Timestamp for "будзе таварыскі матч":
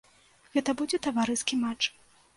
0.81-1.83